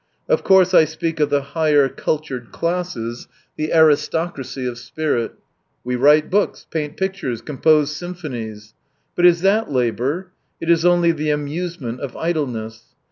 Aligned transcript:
Of 0.27 0.43
course 0.43 0.73
I 0.73 0.85
speak 0.85 1.19
of 1.19 1.29
the 1.29 1.43
higher, 1.43 1.87
cultured 1.87 2.51
classes, 2.51 3.27
the 3.55 3.71
aristocracy 3.71 4.65
of 4.65 4.79
spirit— 4.79 5.33
"We 5.83 5.95
write 5.95 6.31
books, 6.31 6.65
paint 6.71 6.97
pictures, 6.97 7.41
compose 7.43 7.95
symphonies 7.95 8.73
"—But 9.15 9.27
is 9.27 9.41
that 9.41 9.71
labour? 9.71 10.31
It 10.59 10.71
is 10.71 10.85
only 10.85 11.11
the 11.11 11.29
amusement 11.29 11.99
of 11.99 12.17
idleness. 12.17 12.95